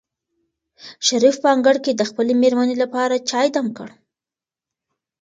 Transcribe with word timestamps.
شریف 1.07 1.35
په 1.43 1.47
انګړ 1.55 1.75
کې 1.85 1.91
د 1.95 2.01
خپلې 2.09 2.33
مېرمنې 2.41 2.75
لپاره 2.83 3.23
چای 3.29 3.47
دم 3.55 3.67
کړ. 3.77 3.89